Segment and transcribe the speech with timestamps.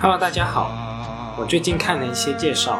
[0.00, 1.34] Hello，大家好。
[1.36, 2.76] 我最近看了一些介绍，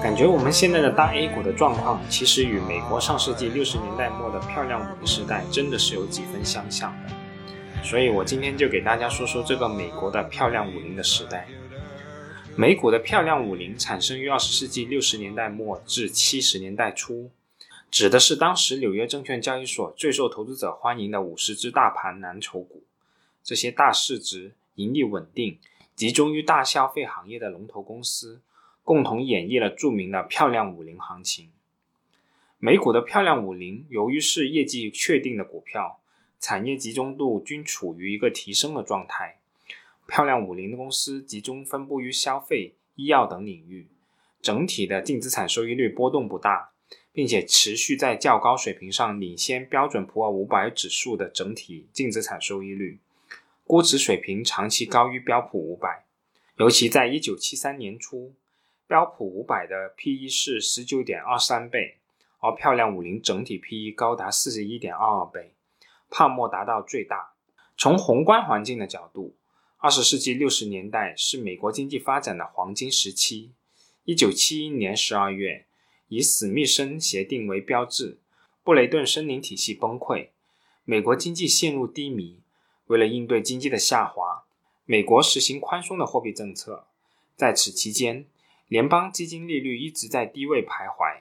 [0.00, 7.12] 感觉我们现在的大 A 股的状况，其实与美国上世纪六十年代末的漂亮五零时代真的是有几分相像的。
[7.82, 11.48] 所以我今天就给大家说说这个美国的漂亮五零的时代。
[12.54, 17.32] 美股的漂亮五零产生于二十世纪六十年代末至七十年代初，
[17.90, 22.84] 指的是当时纽约证券交易所最受投资者欢迎的五十只大盘蓝筹股。
[23.42, 25.58] 这些大市值、盈利稳定、
[25.94, 28.40] 集中于大消费行业的龙头公司，
[28.82, 31.50] 共同演绎了著名的漂亮五零行情。
[32.58, 36.00] 美股的漂亮五零，由于是业绩确定的股票，
[36.40, 39.38] 产业集中度均处于一个提升的状态。
[40.06, 43.86] 漂亮五零的公司集中分布于消费、医药等领域，
[44.40, 46.70] 整体的净资产收益率波动不大，
[47.12, 52.98] 并且持续在较高水平上领先标准普尔五百指数的整体净资产收益率，
[53.72, 56.04] 估值水平长期高于标普五百。
[56.58, 58.34] 尤其在一九七三年初，
[58.86, 61.96] 标普五百的 P/E 是十九点二三倍，
[62.40, 65.54] 而漂亮五零整体 P/E 高达四十一点二二倍，
[66.10, 67.32] 泡沫达到最大。
[67.78, 69.36] 从宏观环境的角度，
[69.78, 73.52] 二十世纪六十年代是美国经济发展的黄金时期。
[74.04, 75.64] 一九七一年十二月，
[76.08, 78.18] 以史密森协定为标志，
[78.62, 80.28] 布雷顿森林体系崩溃，
[80.84, 82.41] 美国经济陷入低迷。
[82.86, 84.44] 为了应对经济的下滑，
[84.84, 86.84] 美国实行宽松的货币政策。
[87.36, 88.26] 在此期间，
[88.68, 91.20] 联邦基金利率一直在低位徘徊。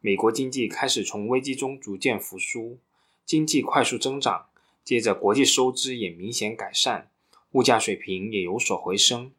[0.00, 2.78] 美国经济开始从危机中逐渐复苏，
[3.24, 4.46] 经济快速增长，
[4.84, 7.08] 接着国际收支也明显改善。
[7.52, 9.32] 物价水平也有所回升。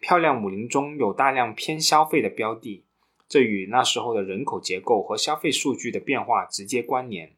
[0.00, 2.82] 漂亮五零中有大量偏消费的标的，
[3.28, 7.32] 这与那时候的人口结构和消费数据的变化直接关联。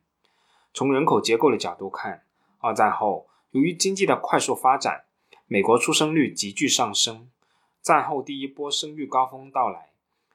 [0.73, 2.23] 从人口结构的角度看，
[2.61, 5.05] 二战后由于经济的快速发展，
[5.47, 7.31] 美国出生率急剧上升。
[7.81, 9.91] 战后第一波生育高峰到来，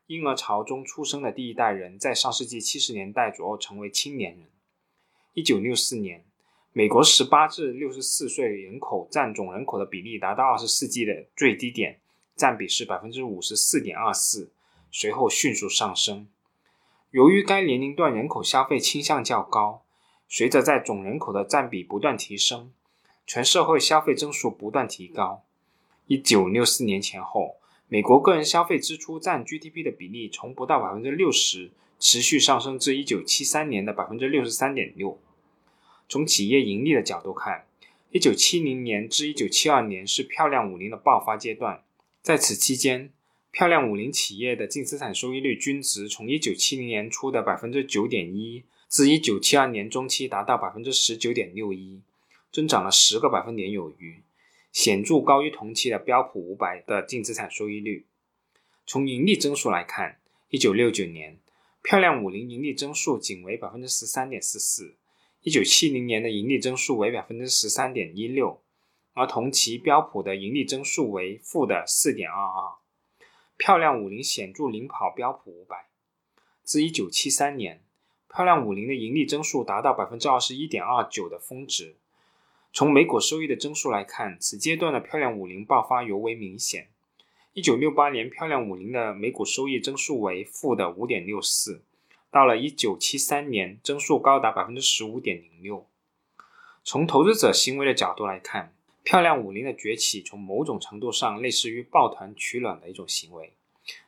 [0.08, 4.48] 婴儿潮中出生的第一代人在上世纪七十年代左右成为青年人。
[5.34, 6.24] 一九六四年。
[6.72, 12.00] 美国十八至六十四岁人口占总人口的比例达到二十世纪的最低点，
[12.38, 14.54] 占比是百分之五十四点二四，
[14.92, 16.30] 随后迅速上升。
[17.10, 19.84] 由于该年龄段人口消费倾向较高，
[20.30, 22.72] 随着在总人口的占比不断提升，
[23.32, 25.44] 全社会消费增速不断提高。
[26.08, 27.58] 一九六四年前后，
[27.88, 31.70] 美国个人消费支出占 GDP 的比例从不到百分之六十，
[32.00, 35.22] 持续上升至一九七三年的百分之六十三点六。
[36.08, 37.68] 从企业盈利的角度看，
[38.10, 41.84] 一九七零年至一九七二年是漂亮五零的爆发阶段。
[42.24, 43.12] 在此期间，
[43.52, 52.02] 漂亮五零企业的净资产收益率均值从一九七零年初的百分之九点一，至一九七二年中期达到百分之十九点六一，
[52.52, 54.24] 增长了十个百分点有余，
[54.72, 58.08] 显著高于同期的标普五百的净资产收益率。
[58.86, 61.40] 从盈利增速来看，一九六九年
[61.84, 64.96] 漂亮五零盈利增速仅为百分之十三点四四。
[65.42, 68.62] 一九七零年的盈利增速为百分之十三点一六，
[69.14, 72.74] 而同期标普的盈利增速为负的四点二二，
[73.56, 75.88] 漂亮五零显著领跑标普五百。
[76.64, 77.84] 自一九七三年，
[78.28, 81.96] 漂亮五零的盈利增速达到百分之二十一点二九的峰值。
[82.72, 86.90] 从每股收益的增速来看，此阶段的漂亮五零爆发尤为明显。
[87.54, 91.82] 一九六八年，漂亮五零的每股收益增速为负的五点六四。
[92.32, 95.88] 到了一九七三年，增速高达百分之十五点零六。
[96.84, 103.54] 从投资者行为的角度来看，漂亮五零的崛起，从某种程度上类似于抱团取暖的一种行为。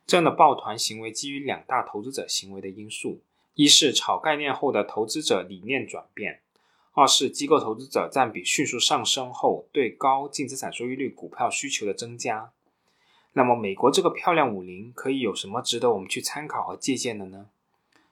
[0.05, 3.21] 这样的抱团行为基于两大投资者行为的因素：
[3.55, 6.40] 一是炒概念后的投资者理念转变；
[6.93, 12.51] 二是机构投资者占比迅速上升后对高净资产收益率股票需求的增加。
[13.33, 17.47] 那么，美国这个漂亮五零可以有什么值得我们去参考和借鉴的呢？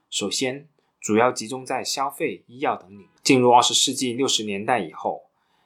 [0.09, 0.69] 首先，
[1.01, 3.09] 主要集中在消费、医药等领域。
[3.21, 5.25] 进入二十世纪六十年代以后，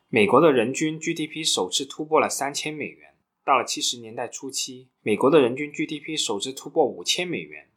[0.10, 3.14] 美国的人均 GDP 首次突破了三千美元。
[3.46, 7.68] 到了七十年代初期，美国的人均 GDP 首次突破五千美元。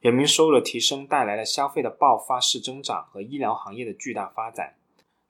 [0.00, 4.76] 人民收入的提升带来了消费的爆发式增长和医疗行业的巨大发展。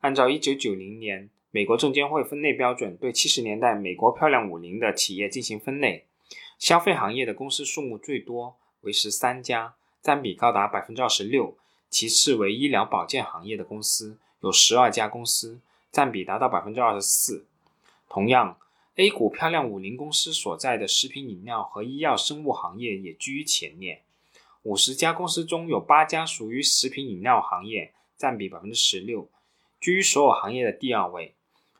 [0.00, 6.06] 按照一九九零年美国证监会分类标准对七十年代美国漂亮五零的企业进行分类，
[6.58, 9.74] 消费行业的公司数目最多为十三家。
[10.02, 11.56] 占比高达百分之二十六，
[11.90, 15.58] 其次为医疗保健行业的公司有十二家公司，
[15.90, 17.48] 占比达到百分之二十四。
[18.08, 18.56] 同样
[18.94, 24.04] ，A 股漂亮五零公司所在的食品饮料和医药生物行业也居于前列，
[24.66, 29.30] 五十家公司中有八家属于食品饮料行业，占比百分之十六，
[29.78, 31.36] 居于所有行业的第二位。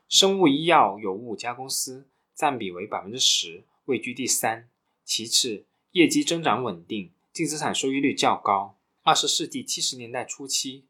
[0.07, 4.69] 生物医药有五家公司，占比为百分之十，位居第三。
[5.03, 8.77] 其次，业绩增长稳定，净资产收益率较高。
[9.03, 10.85] 二十世纪七十年代初期，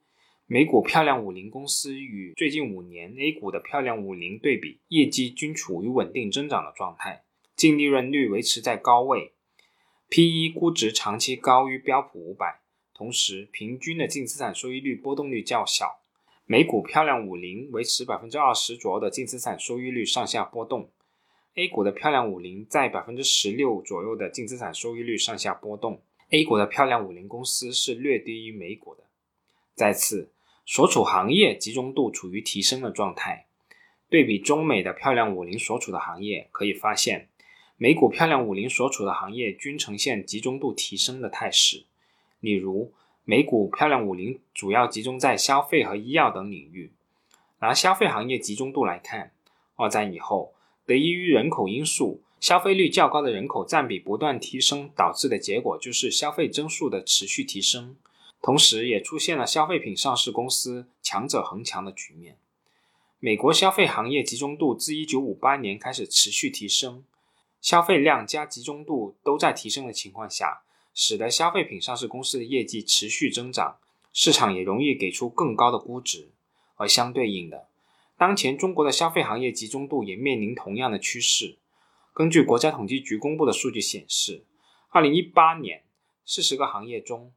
[0.46, 7.24] 美股漂亮五零公司与最近五年 A 股的漂亮五零对比，业绩均处于稳定增长的状态，
[7.56, 9.34] 净利润率维持在高位
[10.10, 12.62] ，P/E 估值长期高于标普五百，
[12.94, 16.02] 同时平均的净资产收益率波动率较小。
[16.46, 20.90] 美股漂亮五零维持百分之二十左右的净资产收益率上下波动
[21.56, 26.02] ，A 股的漂亮五零在百分之十六左右的净资产收益率上下波动。
[26.30, 29.04] A 股的漂亮五零公司是略低于美股的。
[29.76, 30.32] 再次，
[30.66, 33.48] 所处行业集中度处于提升的状态。
[34.10, 37.28] 对比中美的漂亮五零所处的行业，可以发现，
[37.80, 41.86] 美股漂亮五零所处的行业均呈现集中度提升的态势。
[42.40, 42.92] 例如，
[43.24, 46.92] 美股漂亮五零主要集中在消费和医药等领域。
[47.60, 49.32] 拿消费行业集中度来看，
[49.76, 50.54] 二战以后，
[50.88, 57.96] 得益于人口因素，消费率较高的人口占比不断提升，导致的结果就是消费增速的持续提升。
[58.42, 62.38] 同时，也出现了消费品上市公司强者恒强的局面。
[63.20, 67.04] 美国消费行业集中度自1958年开始持续提升，
[67.62, 70.64] 消费量加集中度都在提升的情况下。
[71.00, 73.78] 使得消费品上市公司的业绩持续增长，
[74.12, 76.32] 市场也容易给出更高的估值。
[76.76, 77.68] 而相对应的，
[78.18, 81.60] 当前中国的消费行业集中度也面临同样的趋势。
[82.16, 84.44] 根据国家统计局公布的数据显示
[84.92, 85.84] ，2018年
[86.26, 87.32] 40个行业中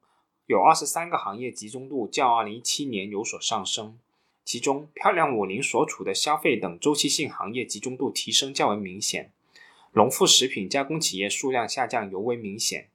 [0.47, 3.99] 有23个行业集中度较2017年有所上升，
[4.43, 9.35] 其中漂亮五零所处的消费等周期性行业集中度提升较为明显，
[9.93, 12.89] 农副食品加工企业数量下降尤为明显。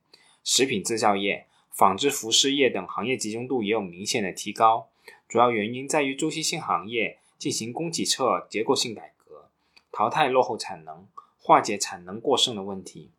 [0.43, 4.87] 食品制造业、纺织服饰业等行业集中度也有明显的提高，
[5.27, 9.49] 主要原因在于周期性行业进行供给侧结构性改革，
[9.91, 11.07] 淘汰落后产能，
[11.37, 13.09] 化解产能过剩的问题；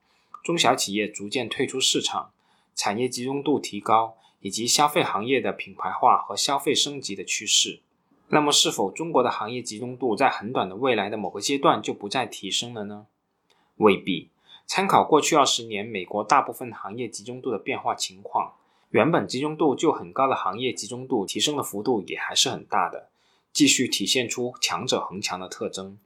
[0.43, 2.31] 中小企业逐渐退出市场，
[2.75, 7.81] 产业集中度提高，以及消费行业的品牌化和消费升级的趋势。
[8.28, 13.06] 那么，是否中国的行业集中度在很短的未来的某个阶段就不再提升了呢？
[13.76, 14.31] 未必。
[14.67, 18.55] 参考过去二十年美国大部分行业集中度的变化情况，
[18.90, 23.11] 原本集中度就很高的行业集中度提升的幅度也还是很大的，
[23.52, 25.99] 继续体现出强者恒强的特征。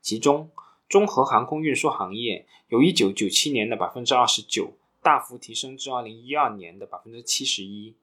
[0.00, 0.50] 其中，
[0.88, 7.94] 综合航空运输行业由一九九七年的百分之二十九大幅提升至二零一二年的百分之七十一；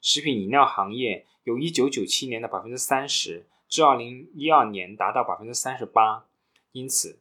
[0.00, 6.26] 食品饮料行业由一九九七年的百分之三十至二零一二年达到百分之三十八。
[6.72, 7.18] 因此，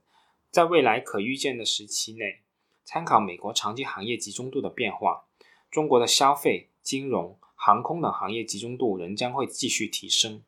[0.57, 2.39] 在未来可预见的时期内，
[2.83, 5.25] 参考美国长期行业集中度的变化，
[5.69, 10.42] 中国的消费、金融、航空等行业集中度仍将会继续提升。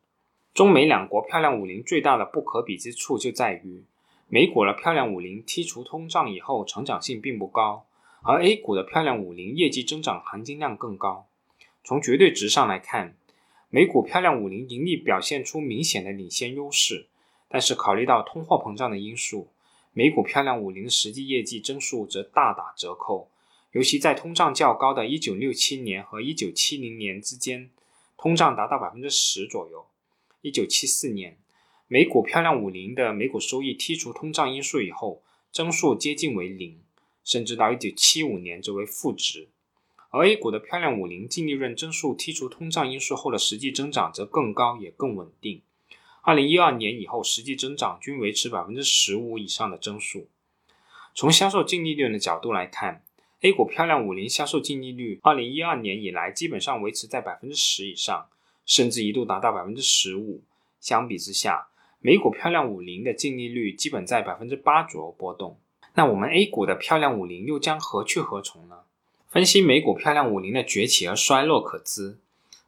[0.52, 3.84] 中美两国漂亮五零最大的不可比之处就在于，
[4.26, 7.86] 美股的漂亮五零剔除通胀以后成长性并不高，
[8.24, 11.28] 而 A 股的漂亮五零业绩增长含金量更高。
[11.84, 13.16] 从绝对值上来看，
[13.68, 17.06] 美股漂亮五零盈利表现出明显的领先优势，
[17.48, 19.52] 但是考虑到通货膨胀的因素。
[19.92, 23.30] 美股漂亮五零的实际业绩增速则大打折扣，
[23.72, 27.70] 尤其在通胀较高的1967年和1970年之间，
[28.16, 29.86] 通胀达到百分之十左右。
[30.42, 31.38] 1974年，
[31.88, 36.80] 美股漂亮五零的每股收益剔除通胀因素以后，增速接近为零，
[37.24, 39.48] 甚至到1975年则为负值。
[40.10, 45.62] 而 A 股的漂亮五零净利润增速剔除通胀因素后的实际增长则更高也更稳定。
[46.22, 50.28] 二零一二年以后，实际增长均维持百分之十五以上的增速。
[51.14, 53.02] 从销售净利率的角度来看
[53.40, 58.28] ，A 股漂亮五零销售净利率二零一二年以来基本上维持在百分之十以上，
[58.66, 60.42] 甚至一度达到百分之十五。
[60.78, 61.68] 相比之下，
[62.00, 65.58] 美股漂亮五零的净利率基本在百分之八左右波动。
[65.94, 68.80] 那我们 A 股的漂亮五零又将何去何从呢？
[69.28, 72.18] 分析美股漂亮五零的崛起和衰落可知，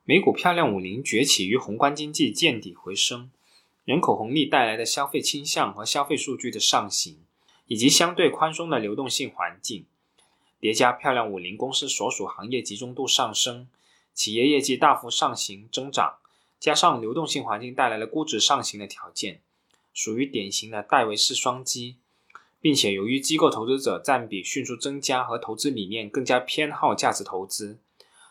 [0.04, 3.30] 美股漂亮五零崛起于宏观经济见底回升。
[3.84, 7.18] 人口红利带来的消费倾向和消费数据的上行，
[7.66, 9.86] 以及相对宽松的流动性环境，
[10.60, 13.66] 叠加漂亮五零公司所属行业集中度上升，
[14.14, 16.18] 企业业绩大幅上行增长，
[16.60, 19.40] 加上流动性环境带来了估值上行的条件，
[19.92, 21.96] 属于典型的戴维斯双击，
[22.60, 27.80] 并且由于机构投资者占比迅速增加和投资理念更加偏好价值投资，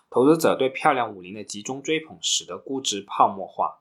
[0.10, 3.81] 投资者对漂亮五零的集中追捧，使得估值泡沫化。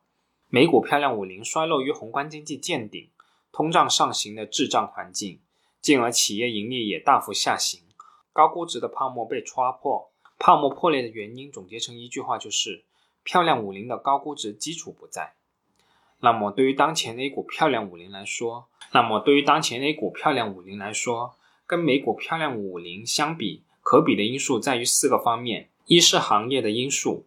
[0.53, 3.09] 美股漂亮五零衰落于宏观经济见顶、
[3.53, 5.39] 通胀上行的滞胀环境，
[5.81, 7.81] 进而企业盈利也大幅下行，
[8.33, 12.83] 高估值的泡沫被戳破，泡沫破裂的原因总结成一句话就是：
[13.23, 15.35] 漂亮五零的高估值基础不在。
[16.19, 27.25] 那么对于当前 A 股漂亮五零来说，那么对于当前 A 股漂亮五零来说，跟美股漂亮五零相比，可比的因素在于四个方面：一是行业的因素，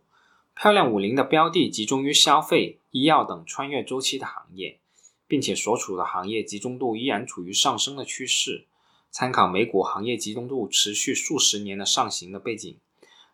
[0.54, 4.80] 漂亮五零的标的集中于消费、医药等穿越周期的行业，
[5.28, 8.68] 并且所处的行业集中度依然处于上升的趋势。
[9.10, 12.78] 参考美股行业集中度持续数十年的上行的背景，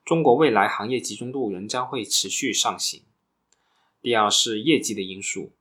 [0.05, 3.03] 中国未来行业集中度仍将会持续上行。
[4.01, 5.51] 第二是业绩的因素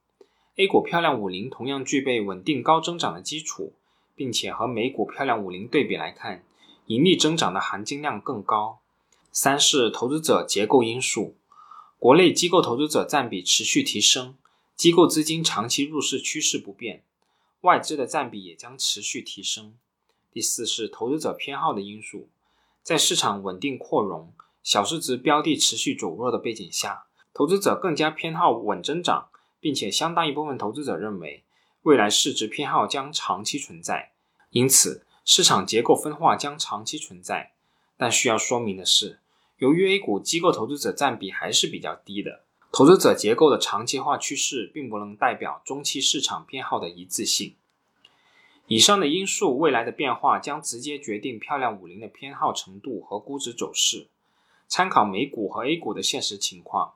[0.54, 3.72] ，A 股漂亮五零同样具备稳定高增长的基础，
[4.14, 6.44] 并且和美股漂亮五零对比来看，
[6.86, 8.78] 盈利增长的含金量更高。
[9.32, 11.36] 三是投资者结构因素，
[11.98, 14.36] 国内机构投资者占比持续提升，
[14.76, 17.02] 机构资金长期入市趋势不变，
[17.62, 19.74] 外资的占比也将持续提升。
[20.32, 22.28] 第四是投资者偏好的因素，
[22.84, 27.06] 在市场稳定扩容、小市值标的持续走弱的背景下。
[27.34, 29.28] 投资者更加偏好稳增长，
[29.58, 31.42] 并且相当一部分投资者认为
[31.82, 34.12] 未来市值偏好将长期存在，
[34.50, 37.52] 因此市场结构分化将长期存在。
[37.96, 39.18] 但需要说明的是，
[39.58, 47.56] 由于 A 股机构投资者占比还是比较低的，投资者结构的长期化趋势并不能代表中期市场偏好的一致性。
[48.68, 54.06] 以上的因素未来的变化将直接决定漂亮五零的偏好程度和估值走势。
[54.68, 56.92] 参考美股和 A 股的现实情况。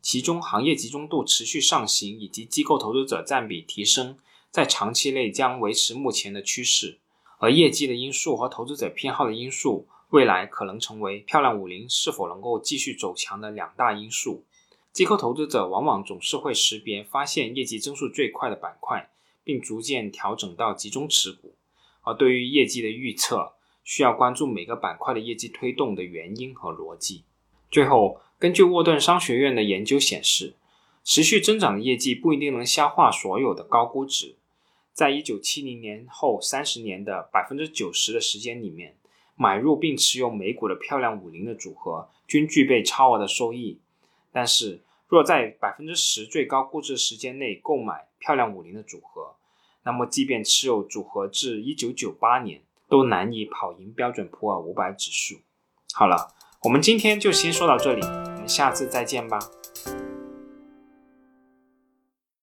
[0.00, 4.16] 其中，行业集中度持续上行以及机构投资者占比提升，
[4.52, 6.98] 在长期内将维持目前的趋势。
[7.38, 14.44] 而业绩的因素和投资者偏好的因素，未来可能成为漂亮五零是否能够继续走强的两大因素。
[14.92, 19.10] 机构投资者往往总是会识别发现业绩增速最快的板块，
[19.44, 21.54] 并逐渐调整到集中持股。
[22.02, 27.24] 而对于业绩的预测，需要关注每个板块的业绩推动的原因和逻辑。
[27.70, 28.20] 最后。
[28.38, 30.56] 根据沃顿商学院的研究显示，
[31.02, 34.36] 持续增长的业绩不一定能消化所有的高估值。
[34.92, 38.98] 在一九七零年后三十年的百分之九十的时间里面，
[39.36, 43.78] 买入并持有美股的漂亮五零的组合均具备超额的收益。
[44.32, 49.36] 但是，若在百分之十最高估值时间内购买漂亮五零的组合，
[49.84, 55.36] 那么即便持有组合至一九九八年，都难以跑赢标准普尔五百指数。
[55.92, 56.34] 好了。
[56.62, 59.38] 我们今天就先说到这里，我们下次再见吧。